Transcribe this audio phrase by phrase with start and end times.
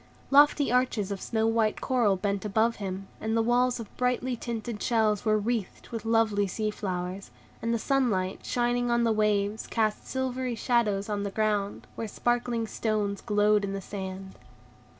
[0.31, 4.81] Lofty arches of snow white coral bent above him, and the walls of brightly tinted
[4.81, 7.29] shells were wreathed with lovely sea flowers,
[7.61, 12.65] and the sunlight shining on the waves cast silvery shadows on the ground, where sparkling
[12.65, 14.33] stones glowed in the sand.